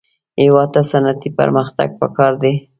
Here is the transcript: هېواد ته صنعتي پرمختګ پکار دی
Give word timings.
هېواد 0.41 0.69
ته 0.73 0.81
صنعتي 0.91 1.29
پرمختګ 1.39 1.89
پکار 2.01 2.31
دی 2.41 2.53